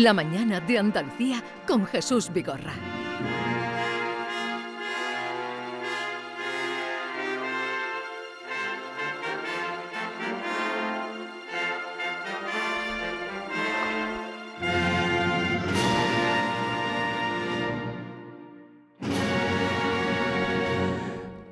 [0.00, 2.72] La mañana de Andalucía con Jesús Vigorra.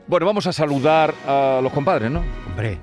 [0.07, 2.25] Bueno, vamos a saludar a los compadres, ¿no?
[2.47, 2.79] Hombre,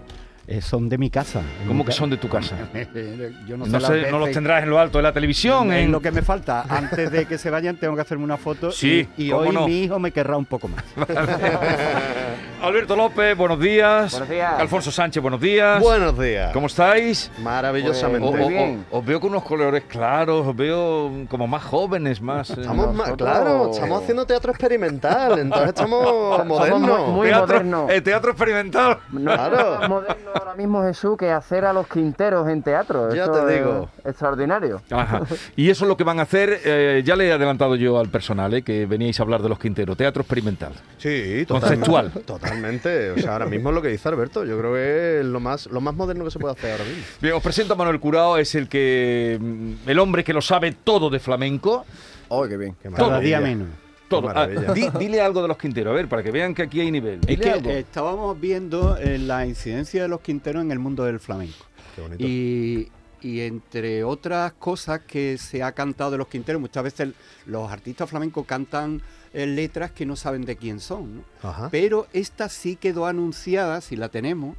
[0.48, 1.42] eh, son de mi casa.
[1.68, 2.56] ¿Cómo que son de tu casa?
[3.48, 5.12] Yo no sé, No, las sé, veces- no los tendrás en lo alto de la
[5.14, 5.72] televisión.
[5.74, 6.66] Es en- lo que me falta.
[6.70, 9.68] Antes de que se vayan tengo que hacerme una foto Sí, y, hoy no.
[9.68, 10.84] mi hijo me querrá un poco más.
[12.62, 14.12] Alberto López, buenos días.
[14.14, 14.54] Buenos días.
[14.60, 15.80] Alfonso Sánchez, buenos días.
[15.80, 16.52] Buenos días.
[16.52, 17.30] ¿Cómo estáis?
[17.44, 18.28] Maravillosamente.
[18.28, 18.86] O- Muy o- o- bien.
[18.90, 22.50] os veo con unos colores claros, os veo como más jóvenes, más...
[22.50, 27.08] eh, Estamos Nosotros- claro, estamos haciendo teatro experimental, entonces estamos modernos.
[27.10, 27.88] muy- teatro, moderno.
[27.90, 28.98] eh, teatro experimental.
[29.16, 29.78] Claro.
[29.82, 33.14] Más moderno ahora mismo Jesús que hacer a los quinteros en teatro.
[33.14, 33.90] Ya te es digo.
[34.04, 34.82] Extraordinario.
[34.90, 35.22] Ajá.
[35.56, 38.08] Y eso es lo que van a hacer, eh, ya le he adelantado yo al
[38.10, 40.74] personal, eh, que veníais a hablar de los Quinteros, teatro experimental.
[40.98, 42.12] Sí, Conceptual.
[42.46, 43.12] Totalmente.
[43.12, 44.46] O sea, ahora mismo es lo que dice Alberto.
[44.46, 47.04] Yo creo que es lo más, lo más moderno que se puede hacer ahora mismo.
[47.22, 50.72] Bien, os presento a Manuel Curao, es el que mm, el hombre que lo sabe
[50.84, 51.86] todo de flamenco.
[52.30, 52.76] ¡Oh, qué bien!
[52.82, 53.68] Qué Cada día menos.
[54.08, 54.30] Todo.
[54.30, 56.92] Ah, di- dile algo de los Quinteros, a ver, para que vean que aquí hay
[56.92, 57.20] nivel.
[57.22, 57.70] Es Dile que algo.
[57.72, 61.66] estábamos viendo eh, la incidencia de los quinteros en el mundo del flamenco.
[61.96, 62.24] Qué bonito.
[62.24, 67.10] Y, y entre otras cosas que se ha cantado de los quinteros, muchas veces
[67.48, 69.02] los artistas flamencos cantan
[69.36, 71.18] eh, letras que no saben de quién son.
[71.18, 71.24] ¿no?
[71.44, 71.68] Ajá.
[71.70, 74.56] Pero esta sí quedó anunciada, si la tenemos,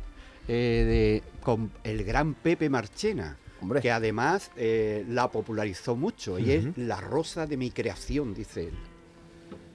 [0.49, 3.39] eh, de, con el gran Pepe Marchena.
[3.63, 3.81] Hombre.
[3.81, 8.75] Que además eh, la popularizó mucho y es la rosa de mi creación, dice él.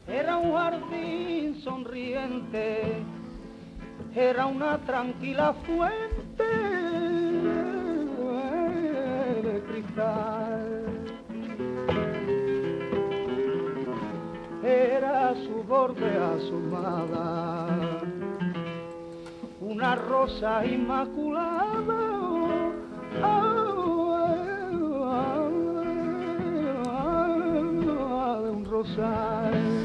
[0.07, 3.01] Era un jardín sonriente,
[4.15, 6.43] era una tranquila fuente
[9.41, 10.90] de cristal.
[14.71, 17.67] Era su borde asomada,
[19.59, 22.21] una rosa inmaculada.
[28.53, 29.80] un rosal.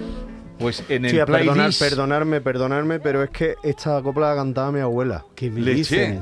[0.66, 4.72] Pues en el Sí, a perdonar, perdonarme, perdonarme, pero es que esta copla la cantaba
[4.72, 5.24] mi abuela.
[5.36, 5.62] ¿Qué me?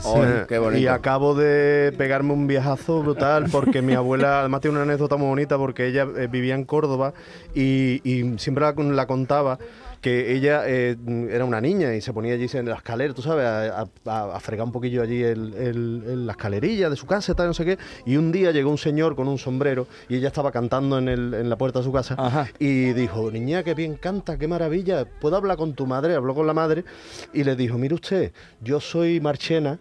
[0.04, 0.82] Oh, Eh, qué bonito.
[0.82, 5.28] Y acabo de pegarme un viajazo brutal porque mi abuela, además tiene una anécdota muy
[5.28, 7.14] bonita porque ella eh, vivía en Córdoba
[7.54, 9.58] y, y siempre la, la contaba
[10.04, 10.96] que ella eh,
[11.30, 14.40] era una niña y se ponía allí en la escalera, tú sabes, a, a- a
[14.40, 17.54] fregar un poquillo allí el, el- el- la escalerilla de su casa y tal, no
[17.54, 17.78] sé qué.
[18.04, 21.32] Y un día llegó un señor con un sombrero y ella estaba cantando en, el-
[21.32, 22.48] en la puerta de su casa Ajá.
[22.58, 26.14] y dijo, niña, qué bien canta, qué maravilla, ¿puedo hablar con tu madre?
[26.14, 26.84] Habló con la madre
[27.32, 29.78] y le dijo, mire usted, yo soy Marchena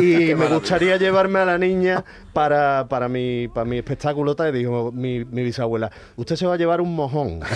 [0.00, 4.34] y me gustaría llevarme a la niña para, para, mi, para mi espectáculo.
[4.34, 4.54] Tal.
[4.54, 7.40] Y dijo mi, mi bisabuela, usted se va a llevar un mojón.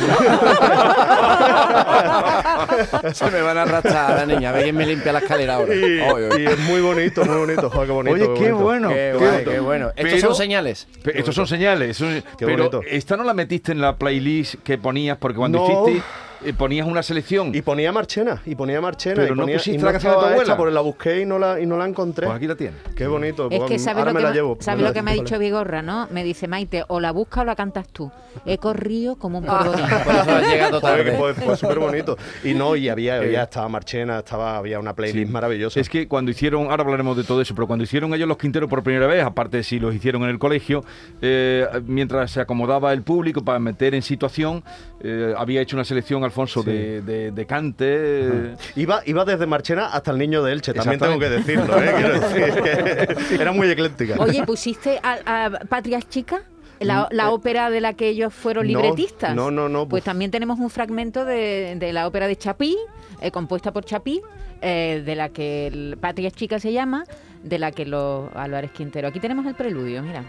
[3.13, 4.51] Se me van a arrastrar a la niña.
[4.51, 5.75] A ver quién me limpia la escalera ahora.
[5.75, 6.43] y, Oy, oy.
[6.43, 7.71] y es muy bonito, muy bonito.
[7.71, 8.15] Joder, qué bonito.
[8.15, 8.57] Oye, qué bonito.
[8.65, 8.89] bueno.
[8.89, 9.51] Qué, qué guay, bueno.
[9.53, 9.89] qué bueno.
[9.97, 10.89] Estos Pero- son señales.
[11.15, 11.97] Estos son señales.
[11.97, 12.81] son- Qué pero bonito.
[12.89, 15.89] esta no la metiste en la playlist que ponías, porque cuando No.
[15.89, 16.03] hiciste
[16.45, 17.55] eh, ponías una selección.
[17.55, 19.17] Y ponía Marchena, y ponía Marchena.
[19.17, 20.57] Pero y no ponía, pusiste y la canción de tu abuela.
[20.57, 22.27] porque la busqué y no la, y no la encontré.
[22.27, 22.81] Pues aquí la tienes.
[22.97, 23.49] Qué bonito.
[23.51, 24.57] Es pues, que sabes ahora lo me que, la me- llevo.
[24.61, 25.25] ¿sabes me la lo que me ha llevo.
[25.25, 26.09] dicho Vigorra, no?
[26.11, 28.11] Me dice, Maite, o la buscas o la cantas tú.
[28.47, 29.85] He corrido como un polvorín.
[30.05, 31.13] Por eso has llegado tarde.
[31.17, 32.17] fue, fue súper bonito.
[32.45, 35.33] Y no, y había, había estaba Marchena, estaba, había una playlist Sí.
[35.33, 35.81] maravillosa.
[35.81, 38.69] Es que cuando hicieron, ahora hablaremos de todo eso, pero cuando hicieron ellos los Quinteros
[38.69, 40.85] por primera vez, aparte de si los hicieron en el colegio,
[41.21, 44.65] eh, mientras se acomodaba el público para meter en situación,
[45.03, 47.87] eh, había hecho una selección, Alfonso, de, de- de cante.
[47.89, 51.93] eh, Iba, iba desde Marchena hasta el niño de Elche, también tengo que decirlo, ¿eh?
[51.97, 54.15] Quiero decir que era muy ecléctica.
[54.19, 56.43] Oye, ¿pusiste a, a Patrias Chicas?
[56.81, 59.35] La, la ópera de la que ellos fueron Mm, eh, no, libretistas.
[59.37, 62.77] no, no, no, Pues pues- también tenemos un fragmento de, de la ópera de Chapí,
[63.21, 64.21] eh, compuesta por Chapí,
[64.61, 67.05] eh, de la que el Patrias Chicas se llama,
[67.45, 69.07] de la que los Álvarez Quintero.
[69.09, 70.25] Aquí tenemos el preludio, mira.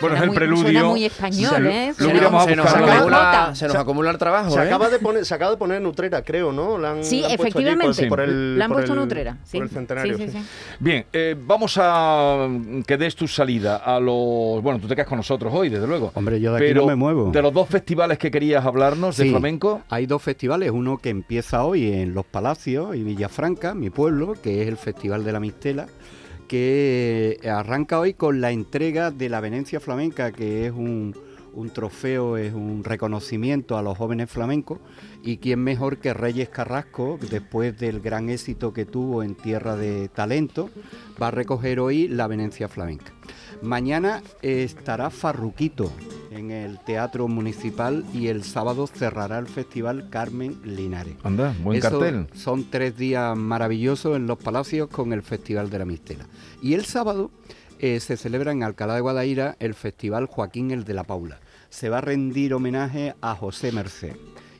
[0.00, 0.62] Bueno, es el muy- preludio.
[0.64, 1.94] Suena muy español, Se ¿eh?
[1.98, 4.62] lo hubiéramos se, nos acumula, se nos acumula el trabajo, Se ¿eh?
[4.62, 6.76] acaba de poner, se acaba de poner en Utrera, creo, ¿no?
[6.78, 8.06] La han- Sí, la han puesto allí efectivamente.
[8.08, 9.36] Por, por el, La han por puesto en el- Utrera.
[9.44, 9.56] Sí.
[9.58, 10.16] Por el centenario.
[10.18, 10.38] Sí, sí, sí.
[10.38, 10.44] sí.
[10.80, 14.62] Bien, eh, vamos a mm, que des tu salida a los.
[14.62, 16.10] Bueno, tú te quedas con nosotros hoy, desde luego.
[16.14, 17.30] Hombre, yo de aquí Pero no me muevo.
[17.30, 19.82] De los dos festivales que querías hablarnos de flamenco.
[19.90, 24.62] Hay dos festivales, uno que empieza hoy en Los Palacios y Villafranca, mi pueblo, que
[24.62, 25.86] es el Festival de la Mistela,
[26.46, 31.14] que arranca hoy con la entrega de la Venecia Flamenca, que es un,
[31.54, 34.78] un trofeo, es un reconocimiento a los jóvenes flamencos
[35.22, 40.08] y quién mejor que Reyes Carrasco, después del gran éxito que tuvo en Tierra de
[40.08, 40.70] Talento,
[41.20, 43.12] va a recoger hoy la Venecia Flamenca.
[43.62, 45.90] Mañana estará Farruquito
[46.30, 51.14] en el Teatro Municipal y el sábado cerrará el Festival Carmen Linares.
[51.22, 52.26] Anda, buen Eso cartel.
[52.34, 56.26] Son tres días maravillosos en los palacios con el Festival de la Mistela.
[56.60, 57.30] Y el sábado
[57.78, 61.40] eh, se celebra en Alcalá de Guadaira el Festival Joaquín el de la Paula.
[61.74, 64.14] Se va a rendir homenaje a José Merced.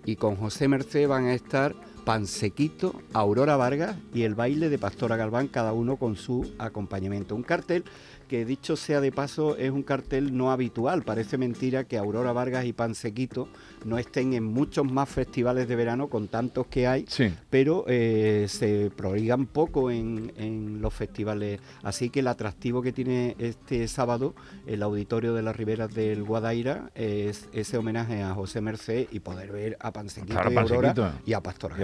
[0.04, 1.72] Y con José Merced van a estar
[2.04, 7.36] Pansequito, Aurora Vargas y el baile de Pastora Galván, cada uno con su acompañamiento.
[7.36, 7.84] Un cartel
[8.24, 11.02] que dicho sea de paso es un cartel no habitual.
[11.02, 13.48] Parece mentira que Aurora Vargas y Pansequito
[13.84, 17.32] no estén en muchos más festivales de verano con tantos que hay, Sí.
[17.50, 21.60] pero eh, se prodigan poco en, en los festivales.
[21.82, 24.34] Así que el atractivo que tiene este sábado
[24.66, 29.52] el auditorio de las Riberas del Guadaira es ese homenaje a José Merced y poder
[29.52, 31.22] ver a Pansequito Claro, y Aurora Pansequito.
[31.26, 31.76] y a Pastora.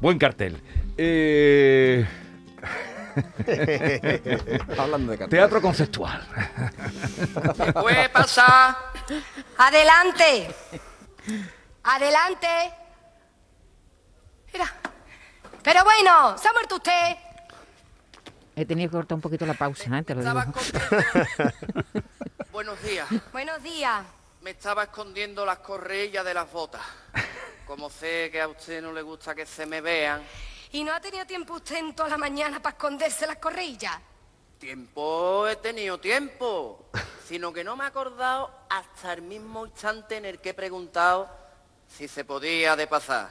[0.00, 0.56] Buen cartel.
[0.96, 2.04] Eh,
[4.78, 5.38] Hablando de cartel.
[5.38, 6.26] teatro conceptual.
[7.74, 8.76] Puede pasar.
[9.58, 10.54] Adelante.
[11.84, 12.48] Adelante.
[14.52, 14.72] Mira.
[15.62, 17.16] Pero bueno, ¿se ha muerto usted?
[18.54, 20.02] He tenido que cortar un poquito la pausa, ¿eh?
[20.02, 20.38] te lo digo.
[20.38, 22.02] Estaba escondiendo.
[22.52, 23.08] Buenos días.
[23.32, 24.04] Buenos días.
[24.42, 26.82] Me estaba escondiendo las correillas de las botas.
[27.66, 30.20] Como sé que a usted no le gusta que se me vean,
[30.72, 33.98] ¿Y no ha tenido tiempo usted en toda la mañana para esconderse las correillas?
[34.62, 36.86] tiempo he tenido tiempo.
[37.26, 41.28] Sino que no me he acordado hasta el mismo instante en el que he preguntado
[41.88, 43.28] si se podía de pasar.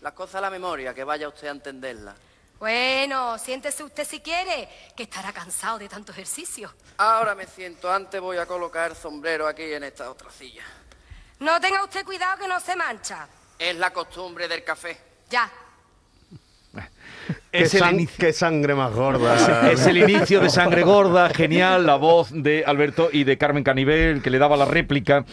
[0.00, 2.16] Las cosas a la memoria, que vaya usted a entenderlas.
[2.58, 6.74] Bueno, siéntese usted si quiere, que estará cansado de tanto ejercicio.
[6.96, 10.64] Ahora me siento, antes voy a colocar el sombrero aquí en esta otra silla.
[11.38, 13.28] No tenga usted cuidado que no se mancha.
[13.56, 15.00] Es la costumbre del café.
[15.30, 15.48] Ya.
[17.52, 19.70] Qué, Es el san- inicio- qué sangre más gorda.
[19.70, 24.22] Es el inicio de Sangre Gorda, genial, la voz de Alberto y de Carmen Canivel,
[24.22, 25.26] que le daba la réplica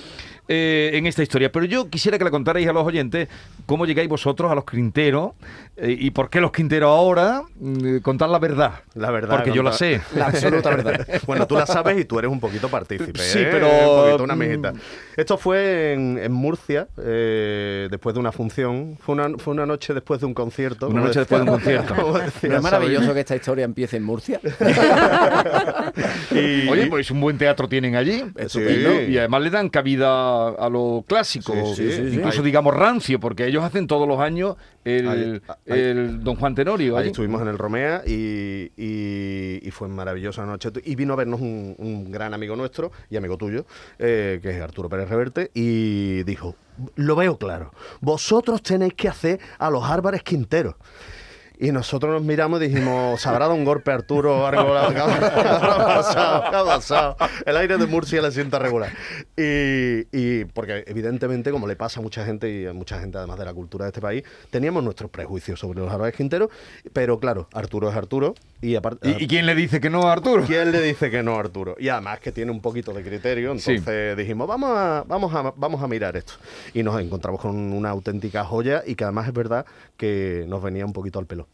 [0.51, 1.51] eh, en esta historia.
[1.51, 3.29] Pero yo quisiera que le contarais a los oyentes
[3.67, 5.33] cómo llegáis vosotros a los Quinteros
[5.77, 7.43] eh, y por qué los Quinteros ahora.
[7.59, 8.71] Mm, contar la verdad.
[8.95, 9.37] La verdad.
[9.37, 10.01] Porque yo la sé.
[10.15, 11.07] La absoluta verdad.
[11.27, 13.19] Bueno, tú la sabes y tú eres un poquito partícipe.
[13.19, 13.49] Sí, ¿eh?
[13.51, 14.79] pero, Un poquito una mm.
[15.15, 18.97] Esto fue en, en Murcia, eh, después de una función.
[18.99, 20.87] Fue una, fue una noche después de un concierto.
[20.87, 21.95] Una noche después de un concierto.
[21.95, 24.39] como decía ¿No es maravilloso que esta historia empiece en Murcia?
[26.31, 28.23] Y- Oye, pues un buen teatro tienen allí.
[28.35, 29.01] Estupendo.
[29.03, 33.63] Y además le dan cabida a lo clásico, Sí, sí, incluso digamos rancio, porque ellos
[33.63, 34.55] hacen todos los años
[34.85, 36.95] el, Ahí- ahí- el Don Juan Tenorio.
[36.95, 37.09] Ahí allí.
[37.11, 40.69] estuvimos en el Romea y, y- y fue maravillosa noche.
[40.85, 43.65] Y vino a vernos un, un gran amigo nuestro y amigo tuyo,
[43.99, 46.55] eh, que es Arturo Pérez Reverte, y dijo,
[46.95, 50.75] lo veo claro, vosotros tenéis que hacer a los Álvarez Quinteros.
[51.61, 54.63] Y nosotros nos miramos y dijimos, ¿se habrá dado un golpe a Arturo o algo?
[54.93, 56.43] ¿Qué habrá pasado?
[56.49, 57.17] ¿Qué ha pasado?
[57.45, 58.89] El aire de Murcia le sienta regular.
[59.35, 63.37] Y, y porque evidentemente, como le pasa a mucha gente y a mucha gente además
[63.39, 66.49] de la cultura de este país, teníamos nuestros prejuicios sobre los Álvarez Quinteros,
[66.93, 69.09] pero claro, Arturo es Arturo y aparte...
[69.19, 70.45] ¿Y, y quién le dice que no a Arturo?
[70.45, 71.75] ¿Quién le dice que no a Arturo?
[71.77, 73.71] Y además que tiene un poquito de criterio, Sí.
[73.71, 76.35] entonces dijimos, vamos a, vamos, a, vamos a mirar esto.
[76.73, 79.65] Y nos encontramos con una auténtica joya y que además es verdad
[79.97, 81.48] que nos venía un poquito al pelo.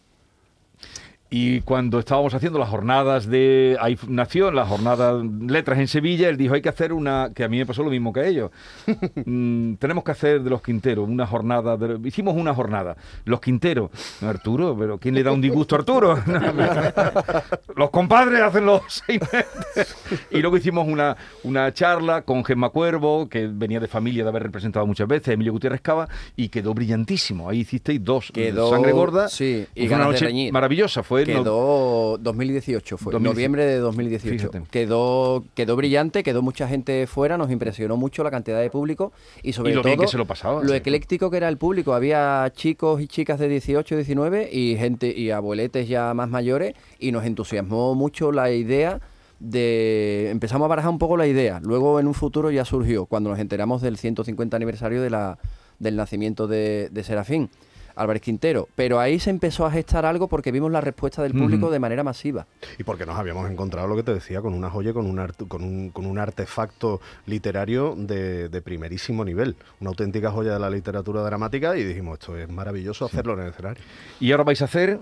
[1.38, 3.76] Y cuando estábamos haciendo las jornadas de.
[3.82, 7.32] Ahí nació la jornada Letras en Sevilla, él dijo: hay que hacer una.
[7.36, 8.52] que a mí me pasó lo mismo que a ellos.
[9.28, 11.76] Mm, tenemos que hacer de los Quinteros una jornada.
[11.78, 12.96] de- hicimos una jornada.
[13.26, 13.90] Los Quinteros.
[14.22, 16.16] Arturo, pero ¿quién le da un disgusto a Arturo?
[17.76, 19.96] los compadres hacen los seis meses.
[20.32, 24.44] Y luego hicimos una, una charla con Gemma Cuervo, que venía de familia de haber
[24.44, 27.50] representado muchas veces, Emilio Gutiérrez Cava, y quedó brillantísimo.
[27.50, 28.32] Ahí hicisteis dos.
[28.34, 29.28] Quedó- Sangre gorda.
[29.28, 31.04] sí, y fue una de noche maravillosa.
[31.04, 33.34] Fue no- Quedó 2018, fue 2018.
[33.34, 34.38] noviembre de 2018.
[34.52, 34.62] Fíjate.
[34.72, 39.12] Quedó, quedó brillante, quedó mucha gente fuera, nos impresionó mucho la cantidad de público
[39.44, 40.76] y sobre Y lo todo bien que se lo pasaba, lo sí.
[40.76, 41.94] ecléctico que era el público.
[41.94, 47.12] Había chicos y chicas de 18, 19 y gente y abueletes ya más mayores y
[47.12, 49.00] nos entusiasmó mucho la idea
[49.40, 51.60] de empezamos a barajar un poco la idea.
[51.62, 55.38] Luego en un futuro ya surgió cuando nos enteramos del 150 aniversario de la,
[55.80, 57.50] del nacimiento de, de Serafín.
[57.96, 58.68] Álvarez Quintero.
[58.76, 62.04] Pero ahí se empezó a gestar algo porque vimos la respuesta del público de manera
[62.04, 62.48] masiva.
[62.78, 65.48] Y porque nos habíamos encontrado lo que te decía, con una joya, con un, art-
[65.48, 70.70] con un, con un artefacto literario de, de primerísimo nivel, una auténtica joya de la
[70.70, 73.84] literatura dramática y dijimos, esto es maravilloso hacerlo en el escenario.
[74.20, 75.00] Y ahora vais a hacer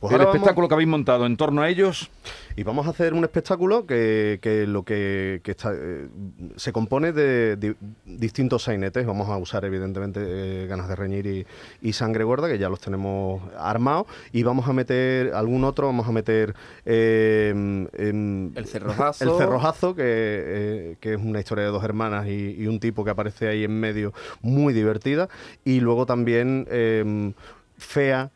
[0.00, 2.10] Pues el vamos- espectáculo que habéis montado en torno a ellos.
[2.54, 6.08] Y vamos a hacer un espectáculo que, que lo que, que está, eh,
[6.56, 9.06] se compone de, di- distintos sainetes.
[9.06, 11.46] Vamos a usar, evidentemente, eh, ganas de reñir y,
[11.80, 14.06] y sangre gorda, que ya los tenemos armados.
[14.32, 16.54] Y vamos a meter algún otro, vamos a meter
[16.84, 19.24] eh, em, El cerrojazo.
[19.24, 23.02] el cerrojazo, que, eh, que es una historia de dos hermanas y, y un tipo
[23.04, 25.28] que aparece ahí en medio, muy divertida.
[25.64, 27.32] Y luego también em,
[27.78, 28.30] fea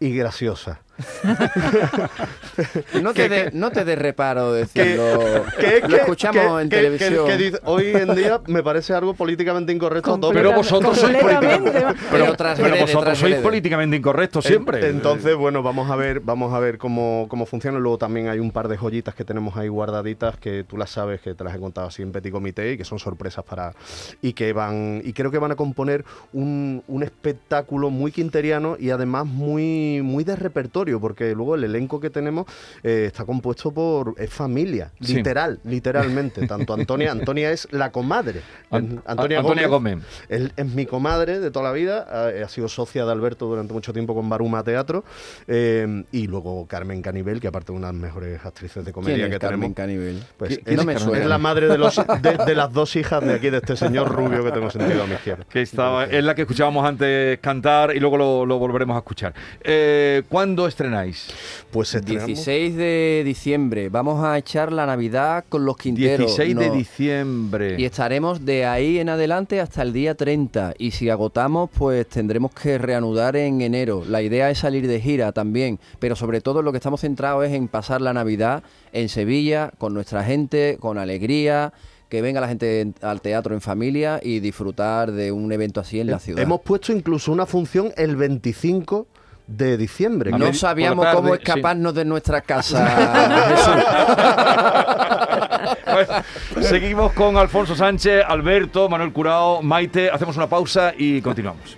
[0.00, 0.82] y graciosa.
[3.02, 5.44] No te, de, no te des reparo decirlo.
[5.58, 7.14] que- Lo escuchamos que- en televisión.
[7.64, 10.10] hoy en día me parece algo políticamente incorrecto.
[10.32, 11.70] Pero vosotros sois políticamente...
[12.10, 12.24] Pero
[12.62, 13.34] Pero, vosotros sois
[13.96, 14.88] incorrectos En- siempre.
[14.88, 17.78] Entonces, bueno, vamos a ver, vamos a ver cómo, cómo funciona.
[17.78, 21.20] Luego también hay un par de joyitas que tenemos ahí guardaditas que tú las sabes,
[21.20, 23.72] que te las he contado así en Petit Comité y que son sorpresas para.
[24.20, 25.00] y que van.
[25.04, 30.24] y creo que van a componer un, un espectáculo muy quinteriano y además muy, muy
[30.24, 32.46] de repertorio, porque luego el elenco que tenemos
[32.82, 34.14] eh, está compuesto por.
[34.16, 35.14] es familia, Sí.
[35.16, 36.46] literal, literalmente.
[36.46, 38.40] Tanto Antonia, Antonia es la comadre.
[38.70, 39.94] An- Antonia, Antonia Gómez.
[39.96, 40.06] Gómez.
[40.28, 43.72] Él es mi comadre de toda la vida, ha, ha sido socia de Alberto durante
[43.74, 45.04] mucho tiempo con Baruma Teatro
[45.46, 49.16] eh, y luego Carmen Canivel, que aparte es una de las mejores actrices de comedia
[49.16, 49.76] ¿Quién es que Carmen tenemos.
[49.76, 50.22] Canivel?
[50.36, 51.26] Pues es, no me es suena.
[51.26, 54.44] la madre de, los, de, de las dos hijas de aquí, de este señor rubio
[54.44, 55.44] que tengo sentido a mi izquierda.
[55.48, 59.34] Que estaba, es la que escuchábamos antes cantar y luego lo, lo volveremos a escuchar.
[59.62, 61.26] Eh, ¿Cuándo estrenáis?
[61.70, 63.88] Pues estrenamos 16 de diciembre.
[63.90, 66.36] Vamos a echar la Navidad con los Quinteros.
[66.36, 66.74] 16 de No.
[66.74, 67.76] diciembre.
[67.78, 70.74] Y estaremos de ahí en adelante hasta el día 30.
[70.78, 74.02] Y si agotamos, pues tendremos que reanudar en enero.
[74.08, 75.78] La idea es salir de gira también.
[75.98, 79.92] Pero sobre todo lo que estamos centrados es en pasar la Navidad en Sevilla, con
[79.94, 81.72] nuestra gente, con alegría.
[82.08, 86.00] Que venga la gente en- al teatro en familia y disfrutar de un evento así
[86.00, 86.42] en la ciudad.
[86.42, 89.06] Hemos puesto incluso una función el 25
[89.50, 90.30] de diciembre.
[90.30, 91.40] No sabíamos cómo sí.
[91.42, 92.86] escaparnos de nuestra casa.
[96.60, 100.10] Seguimos con Alfonso Sánchez, Alberto, Manuel Curao, Maite.
[100.10, 101.76] Hacemos una pausa y continuamos.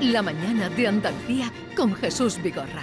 [0.00, 2.82] La mañana de Andalucía con Jesús Vigorra.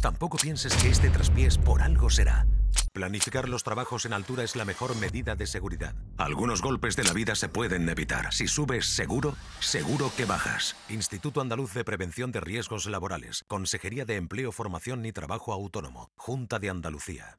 [0.00, 2.46] Tampoco pienses que este traspiés por algo será.
[2.92, 5.94] Planificar los trabajos en altura es la mejor medida de seguridad.
[6.16, 8.32] Algunos golpes de la vida se pueden evitar.
[8.32, 10.76] Si subes seguro, seguro que bajas.
[10.88, 13.44] Instituto Andaluz de Prevención de Riesgos Laborales.
[13.48, 16.10] Consejería de Empleo, Formación y Trabajo Autónomo.
[16.16, 17.38] Junta de Andalucía.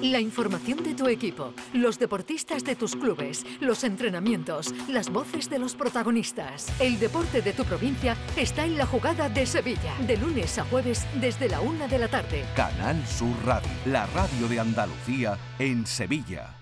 [0.00, 5.58] La información de tu equipo, los deportistas de tus clubes, los entrenamientos, las voces de
[5.58, 6.68] los protagonistas.
[6.80, 11.06] El deporte de tu provincia está en la jugada de Sevilla, de lunes a jueves
[11.20, 12.44] desde la una de la tarde.
[12.56, 16.61] Canal Sur Radio, la radio de Andalucía en Sevilla.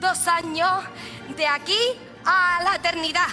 [0.00, 0.82] Dos años
[1.36, 1.78] de aquí
[2.24, 3.26] a la eternidad.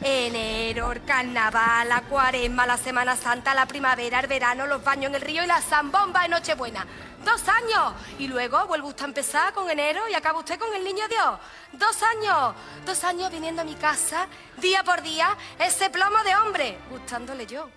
[0.00, 5.16] Enero, el carnaval, la cuaresma, la Semana Santa, la primavera, el verano, los baños en
[5.16, 6.86] el río y la zambomba de Nochebuena.
[7.24, 7.94] Dos años.
[8.20, 11.40] Y luego vuelve usted a empezar con enero y acaba usted con el niño Dios.
[11.72, 12.54] Dos años.
[12.86, 17.68] Dos años viniendo a mi casa, día por día, ese plomo de hombre, gustándole yo.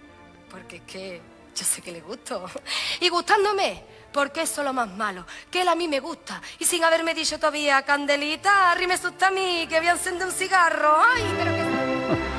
[0.51, 1.21] Porque es que
[1.55, 2.45] yo sé que le gusto.
[3.01, 3.83] Y gustándome,
[4.15, 6.41] porque eso es lo más malo, que él a mí me gusta.
[6.57, 10.33] Y sin haberme dicho todavía, Candelita, rime usted a mí, que voy a encender un
[10.33, 10.95] cigarro.
[11.13, 11.64] Ay, pero que...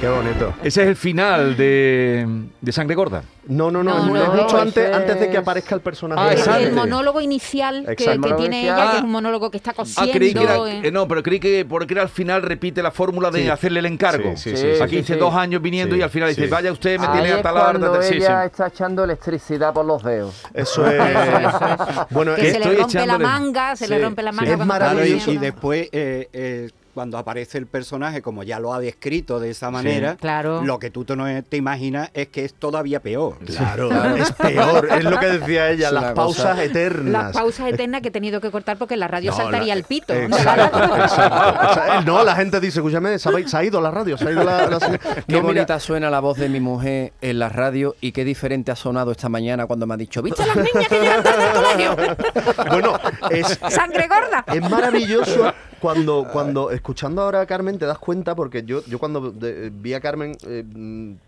[0.01, 0.53] Qué bonito.
[0.63, 2.27] Ese es el final de,
[2.61, 3.23] de Sangre Gorda.
[3.49, 6.21] No, no, no, No, es no, no, antes, de que aparezca el personaje.
[6.21, 6.41] Ah, de el.
[6.43, 6.73] Sangre.
[6.73, 8.63] monólogo inicial que, que tiene inicial.
[8.63, 8.95] ella, que Ah.
[8.99, 10.11] es un monólogo que está cosiendo.
[10.13, 12.91] Ah, creí que era, eh, no, pero creí que porque era al final repite la
[12.91, 13.49] fórmula de Sí.
[13.49, 14.37] hacerle el encargo.
[14.37, 15.19] Sí, sí, sí, sí, Aquí sí, dice sí.
[15.19, 17.43] dos años viniendo Sí, y al final dice, vaya usted, me Ahí tiene es a
[17.43, 17.65] tal hora.
[17.79, 18.15] cuando Sí, sí.
[18.17, 20.43] ella está echando electricidad por los dedos.
[20.53, 21.03] Eso es.
[22.11, 24.53] bueno, que se le rompe la manga, se le rompe la manga.
[24.53, 25.31] Es maravilloso.
[25.33, 29.71] y después, eh, eh, cuando aparece el personaje, como ya lo ha descrito de esa
[29.71, 30.63] manera, claro.
[30.65, 33.37] lo que tú te, no te imaginas es que es todavía peor.
[33.45, 34.89] Claro, es peor.
[34.91, 37.13] Es lo que decía ella, Es las pausas cosa- eternas.
[37.13, 39.79] Las pausas eternas que he tenido que cortar porque en la radio No, saltaría la-
[39.79, 40.15] el pito.
[40.15, 41.69] Exacto, exacto.
[41.71, 44.43] O sea, no, la gente dice, escúchame, se ha, ido la radio, se ha ido
[44.43, 44.67] la...
[44.67, 44.99] la- Qué
[45.29, 48.73] No, mira, bonita suena la voz de mi mujer en la radio y qué diferente
[48.73, 51.53] ha sonado esta mañana cuando me ha dicho, ¿viste las niñas que llegan tarde al
[51.93, 52.17] colegio?
[52.71, 52.99] Bueno,
[53.31, 54.47] es, Sangre gorda.
[54.47, 59.35] es maravilloso cuando, cuando escuchando ahora a Carmen te das cuenta, porque yo, yo cuando
[59.73, 60.65] vi a Carmen eh,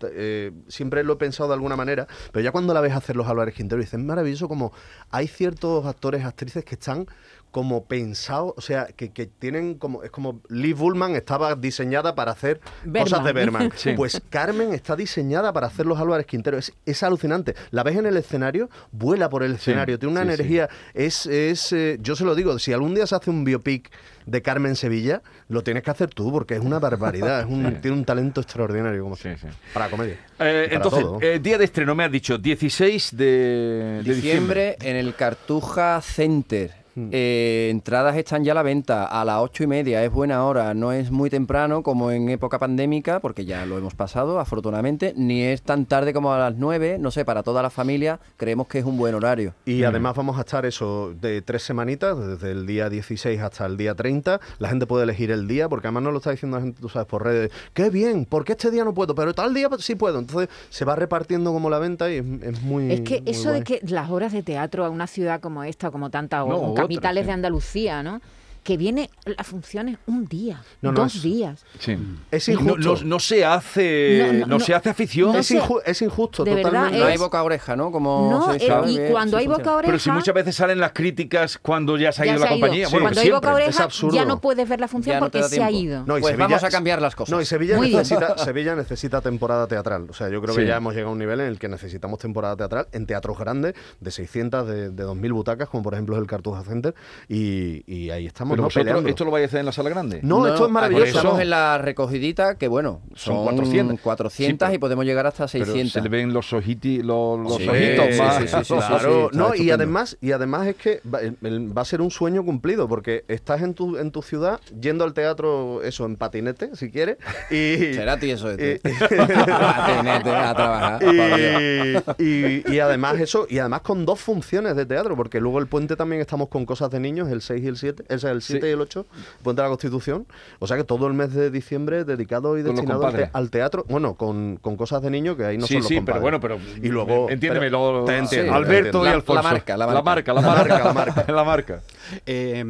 [0.03, 3.27] eh, siempre lo he pensado de alguna manera, pero ya cuando la ves hacer los
[3.27, 4.71] Álvarez Quintero, dices, es maravilloso como
[5.11, 7.07] hay ciertos actores, actrices que están
[7.51, 12.31] como pensados, o sea, que, que tienen como, es como Liv Bullman estaba diseñada para
[12.31, 12.59] hacer
[12.93, 13.71] cosas de Berman.
[13.79, 13.93] Sí.
[13.95, 16.57] Pues Carmen está diseñada para hacer los Álvarez Quintero.
[16.57, 17.55] Es, es alucinante.
[17.71, 20.33] La ves en el escenario, vuela por el escenario, tiene una sí, sí.
[20.33, 20.69] energía.
[20.93, 23.89] Es, es eh, yo se lo digo, si algún día se hace un biopic
[24.25, 27.41] de Carmen Sevilla, lo tienes que hacer tú, porque es una barbaridad.
[27.41, 29.47] Es un, Tiene un talento extraordinario como Sí, sí.
[29.73, 30.15] para comedia.
[30.39, 34.13] Eh, Para entonces, eh, día de estreno, me has dicho, 16 de, de diciembre.
[34.13, 36.73] Diciembre en el Cartuja Center.
[36.95, 37.09] Hmm.
[37.11, 40.73] Eh, entradas están ya a la venta a las ocho y media, es buena hora,
[40.73, 45.41] no es muy temprano como en época pandémica, porque ya lo hemos pasado afortunadamente, ni
[45.41, 48.79] es tan tarde como a las nueve, no sé, para toda la familia creemos que
[48.79, 49.53] es un buen horario.
[49.65, 53.77] Y además vamos a estar eso de tres semanitas, desde el día 16 hasta el
[53.77, 54.39] día 30.
[54.59, 56.89] La gente puede elegir el día, porque además no lo está diciendo la gente, tú
[56.89, 57.51] sabes, por redes.
[57.73, 58.25] ¡Qué bien!
[58.25, 59.15] ¿Por qué este día no puedo?
[59.15, 60.19] Pero tal día sí puedo.
[60.19, 62.91] Entonces se va repartiendo como la venta y es, es muy.
[62.91, 65.91] Es que muy eso de que las horas de teatro a una ciudad como esta,
[65.91, 68.21] como No, o otra, capitales de Andalucía, ¿no?
[68.63, 71.65] Que viene las funciones un día, No, no, dos es- días.
[71.79, 71.97] Sí.
[72.29, 72.95] Es Y no, injusto.
[72.95, 74.59] no- no se hace, No, no, no, no.
[74.59, 75.31] se hace afición.
[75.33, 76.99] No es, inju- es injusto, De verdad, totalmente.
[76.99, 77.91] No hay boca a oreja, ¿no?
[77.91, 79.87] Como No, se eh, sabe y que cuando sí hay boca a oreja...
[79.91, 82.53] Pero si muchas veces salen las críticas cuando ya se ha ido se la ha
[82.55, 82.59] ido.
[82.59, 82.87] compañía.
[82.89, 83.63] Bueno, Cuando hay boca a siempre.
[83.65, 84.15] oreja absurdo.
[84.15, 86.03] ya no puedes ver la función porque se ha ido.
[86.05, 87.31] No, y Pues Sevilla- vamos a cambiar las cosas.
[87.31, 87.99] No, y Sevilla Muy bien.
[87.99, 90.07] necesita, Sevilla necesita temporada teatral.
[90.09, 90.61] O sea, yo creo Sí.
[90.61, 93.37] que ya hemos llegado a un nivel en el que necesitamos temporada teatral en teatros
[93.37, 96.93] grandes de 600, de, de 2.000 butacas, como por ejemplo es el Cartuja Center.
[97.27, 98.67] Y, y ahí estamos, Pero ¿no?
[98.67, 99.09] vosotros, Peleando.
[99.09, 100.19] ¿esto lo vais a hacer en la sala grande?
[100.23, 101.05] No, esto es maravilloso.
[101.05, 101.41] Estamos no.
[101.41, 103.99] en la recogidita, que bueno, Son son, 400.
[104.01, 105.93] 400, Sí, pero- y podemos llegar hasta Pero 600.
[105.93, 108.35] se le ven los, ojiti, los, los Sí, ojitos sí, más.
[108.37, 112.01] sí, sí, sí, Claro, no, y además, y además es que va, va a ser
[112.01, 116.15] un sueño cumplido, porque estás en tu, en tu ciudad, yendo al teatro, eso, en
[116.15, 117.17] patinete, si quieres,
[117.49, 117.93] y...
[117.93, 121.03] Será ti eso de y- Patinete a trabajar.
[121.03, 125.67] y, y- y además eso, y además con dos funciones de teatro, porque luego el
[125.67, 128.67] puente también estamos con cosas de niños, el 6 y el 7, el, el 7
[128.69, 129.05] y el 8,
[129.43, 130.25] puente de la Constitución.
[130.59, 133.29] O sea que todo el mes de diciembre dedicado y destinado al, te- compadres.
[133.33, 135.93] al teatro, bueno, con, con cosas de niños que ahí no sí, son los sí,
[136.01, 136.21] pero compadres.
[136.21, 136.57] bueno, pero.
[136.85, 137.29] Y luego.
[137.29, 139.01] Entiéndeme, pero- lo- te entiendo, sí, te Alberto entiendo.
[139.01, 139.41] y La- Alfonso.
[139.43, 140.03] la marca, la La marca.
[140.03, 140.79] marca, la marca.
[140.83, 141.31] La marca.
[141.31, 141.81] la marca.
[142.25, 142.65] Eh,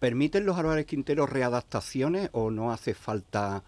[0.00, 3.62] ¿Permiten los Álvarez Quintero readaptaciones o no hace falta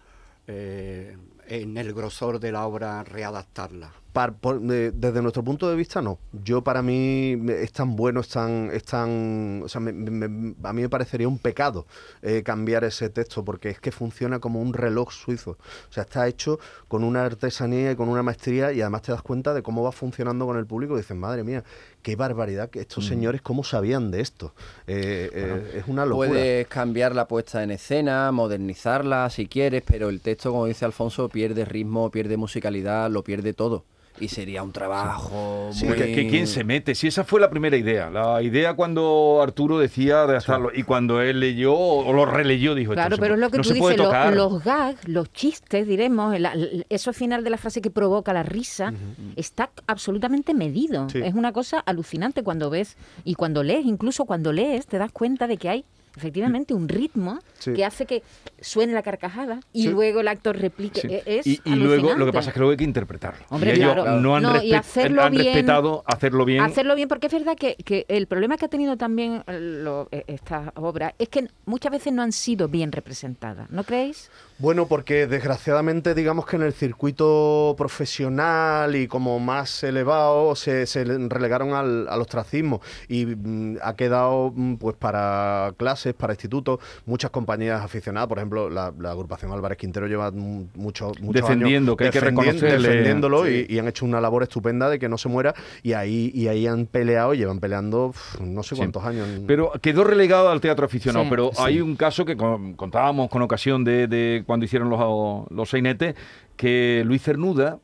[0.47, 1.17] eh,
[1.47, 3.91] en el grosor de la obra readaptarla?
[4.13, 6.19] Par- por- de- desde nuestro punto de vista, no.
[6.43, 8.69] Yo, para mí, me- es tan bueno, es tan.
[8.71, 11.85] Es tan o sea, me- me- a mí me parecería un pecado
[12.21, 15.51] eh, cambiar ese texto, porque es que funciona como un reloj suizo.
[15.51, 19.21] O sea, está hecho con una artesanía y con una maestría, y además te das
[19.21, 20.93] cuenta de cómo va funcionando con el público.
[20.95, 21.63] Y dices, madre mía,
[22.01, 24.53] qué barbaridad que estos señores, cómo sabían de esto.
[24.87, 26.29] Eh, eh, es una locura.
[26.29, 31.29] Puedes cambiar la puesta en escena, modernizarla si quieres, pero el texto, como dice Alfonso,
[31.29, 33.85] pierde ritmo, pierde musicalidad, lo pierde todo.
[34.21, 35.97] Y sería un trabajo Sí, muy...
[35.97, 36.95] que, que quién se mete.
[36.95, 38.09] Si esa fue la primera idea.
[38.09, 42.93] La idea cuando Arturo decía de hacerlo y cuando él leyó o lo releyó dijo
[42.93, 46.45] Claro, pero es lo que no tú dices, lo- los gags, los chistes, diremos, el-
[46.45, 48.93] el- eso final de la frase que provoca la risa,
[49.35, 51.09] está absolutamente medido.
[51.09, 51.19] Sí.
[51.23, 55.47] Es una cosa alucinante cuando ves y cuando lees, incluso cuando lees, te das cuenta
[55.47, 57.73] de que hay efectivamente un ritmo Sí.
[57.73, 58.23] que hace que
[58.59, 59.89] suene la carcajada y Sí.
[59.89, 61.01] luego el actor replique.
[61.01, 61.07] Sí.
[61.09, 63.45] E- Es y, y luego lo que pasa es que luego hay que interpretarlo.
[63.49, 64.19] Hombre, y ellos claro.
[64.19, 66.63] no han, No, y hacerlo han bien- respetado hacerlo bien.
[66.63, 70.23] Hacerlo bien, porque es verdad que, que el problema que ha tenido también eh, eh,
[70.27, 74.29] esta obra es que muchas veces no han sido bien representadas, ¿no creéis?
[74.61, 81.03] Bueno, porque desgraciadamente digamos que en el circuito profesional y como más elevado se, se
[81.03, 86.79] le- relegaron al, al ostracismo y mm, ha quedado mm, pues para clases, para institutos,
[87.07, 91.93] muchas compañías aficionadas, por ejemplo la, la agrupación Álvarez Quintero lleva mm, mucho, muchos Defendiendo,
[91.93, 92.87] años que hay que reconocerle.
[92.87, 93.65] defendiéndolo Sí.
[93.67, 96.47] y, y han hecho una labor estupenda de que no se muera y ahí, y
[96.49, 98.79] ahí han peleado, llevan peleando no sé Sí.
[98.81, 99.27] cuántos años.
[99.47, 101.23] Pero quedó relegado al teatro aficionado.
[101.25, 101.29] Sí.
[101.31, 101.61] pero Sí.
[101.65, 106.13] hay un caso que con- contábamos con ocasión de, de cuando hicieron los, los sainetes,
[106.57, 107.79] que Luis Cernuda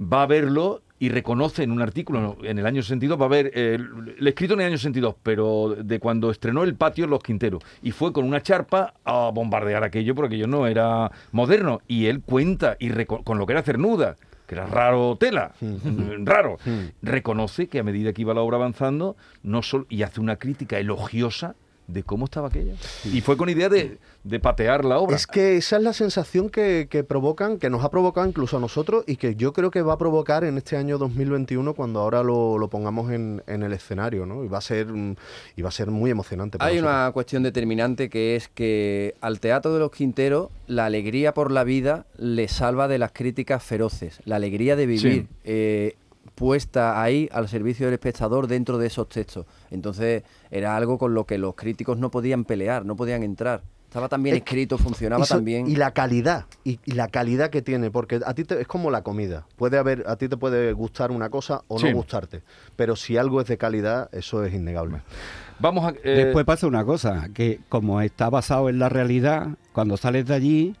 [0.00, 3.50] va a verlo y reconoce en un artículo en el año 62, va a ver,
[3.52, 3.78] eh,
[4.18, 7.90] el escrito en el año 62, pero de cuando estrenó El Patio Los Quinteros, y
[7.90, 12.76] fue con una charpa a bombardear aquello, porque aquello no era moderno, y él cuenta,
[12.78, 14.14] y con lo que era Cernuda,
[14.46, 16.58] que era raro tela, mm, raro,
[17.02, 20.78] reconoce que a medida que iba la obra avanzando, no solo, y hace una crítica
[20.78, 21.56] elogiosa
[21.88, 22.74] de cómo estaba aquella.
[23.12, 25.16] Y fue con idea de, de patear la obra.
[25.16, 28.60] Es que esa es la sensación que, que provocan, que nos ha provocado incluso a
[28.60, 32.22] nosotros y que yo creo que va a provocar en este año 2021 cuando ahora
[32.22, 34.44] lo, lo pongamos en, en el escenario, ¿no?
[34.44, 35.16] Y va a ser, mm,
[35.56, 36.58] y va a ser muy emocionante.
[36.58, 36.94] para Hay nosotros.
[37.04, 41.64] una cuestión determinante que es que al Teatro de los Quinteros la alegría por la
[41.64, 45.22] vida le salva de las críticas feroces, la alegría de vivir.
[45.22, 45.26] Sí.
[45.44, 45.96] eh,
[46.30, 49.46] puesta ahí al servicio del espectador dentro de esos textos.
[49.70, 53.62] Entonces era algo con lo que los críticos no podían pelear, no podían entrar.
[53.88, 55.66] Estaba tan bien Es que- escrito, funcionaba bien.
[55.66, 58.90] y la calidad, y, y la calidad que tiene, porque a ti te- es como
[58.90, 59.46] la comida.
[59.56, 61.86] Puede haber, a ti te puede gustar una cosa o Sí.
[61.86, 62.42] no gustarte,
[62.76, 65.00] pero si algo es de calidad, eso es innegable.
[65.58, 65.94] Vamos a...
[66.04, 70.34] eh, Después pasa una cosa, que como está basado en la realidad, cuando sales de
[70.34, 70.76] allí,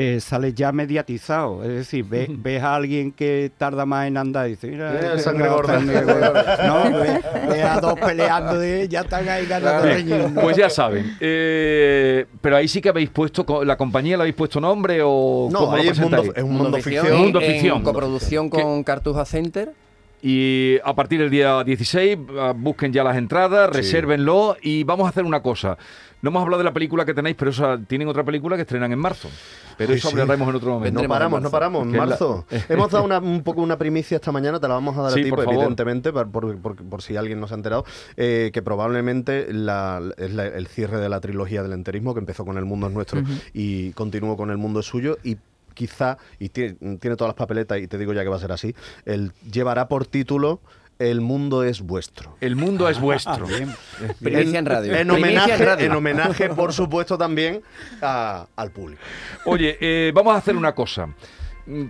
[0.00, 1.62] eh, sales ya mediatizado.
[1.64, 5.24] Es decir, ve- ves a alguien que tarda más en andar y dices, mira, ese
[5.24, 5.80] sangre gorda.
[5.80, 10.40] No, ve, ve a dos peleando de ya están ahí ganando ¿no?
[10.40, 11.16] pues ya saben.
[11.20, 15.58] eh, pero ahí sí que habéis puesto, ¿la compañía le habéis puesto nombre o No,
[15.60, 17.06] cómo lo ahí es mundo, es un mundo, ficción.
[17.06, 17.82] en- Mundo en ficción.
[17.82, 18.62] coproducción ¿Qué?
[18.62, 19.72] con Cartuja Center.
[20.20, 25.10] Y a partir del día 16, ah, busquen ya las entradas, resérvenlo y vamos a
[25.10, 25.78] hacer una cosa.
[26.20, 28.90] No hemos hablado de la película que tenéis, pero esa- tienen otra película que estrenan
[28.92, 29.28] en marzo.
[29.76, 30.18] Pero Ay, eso sí.
[30.18, 31.00] hablaremos en otro momento.
[31.02, 32.44] No paramos, no paramos, en la- marzo.
[32.68, 35.20] Hemos dado una- un poco una primicia esta mañana, te la vamos a dar Sí,
[35.20, 37.84] a ti, pues, evidentemente, por, por- por- por si alguien no se ha enterado,
[38.16, 42.44] eh, que probablemente la- es la- el cierre de la trilogía del enterismo, que empezó
[42.44, 43.22] con El Mundo es Nuestro
[43.54, 45.36] y continuó con El Mundo es Suyo, y
[45.74, 48.50] quizá, y tiene, tiene todas las papeletas, y te digo ya que va a ser
[48.50, 50.58] así, él llevará por título
[50.98, 52.36] El Mundo es Vuestro.
[52.40, 53.46] El mundo es vuestro.
[53.46, 53.72] Bien.
[54.20, 54.94] Primicia en radio.
[54.96, 55.86] En homenaje, radio.
[55.86, 57.62] en homenaje, por supuesto, también
[58.02, 59.00] a- al público.
[59.44, 61.08] Oye, eh, vamos a hacer una cosa.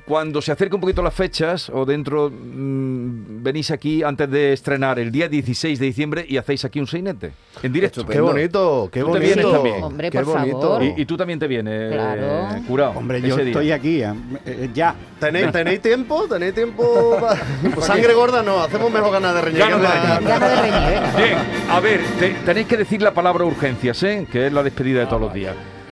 [0.07, 4.99] Cuando se acerque un poquito las fechas, o dentro, mm, venís aquí antes de estrenar
[4.99, 7.31] el día 16 de diciembre y hacéis aquí un seinete
[7.63, 8.05] en directo.
[8.05, 9.35] Qué bonito, qué Tú te bonito.
[9.37, 9.83] vienes también.
[9.85, 10.61] Hombre, qué por bonito.
[10.61, 10.83] favor.
[10.83, 12.23] Y, y tú también te vienes, Claro.
[12.57, 12.93] eh, curado.
[12.97, 13.45] Hombre, yo día.
[13.47, 14.13] estoy aquí, eh,
[14.47, 14.97] eh, ya.
[15.21, 16.27] ¿Tenéis, ¿Tenéis tiempo?
[16.29, 17.17] ¿Tenéis tiempo?
[17.21, 17.37] pa-
[17.75, 19.61] Pues sangre gorda no, hacemos mejor ganas de reñir.
[19.61, 20.29] Ganas de que reñir.
[20.29, 21.01] Gana de reñir.
[21.17, 21.39] Bien,
[21.71, 24.27] a ver, te- tenéis que decir la palabra urgencias, ¿eh?
[24.33, 25.55] que es la despedida de todos los días.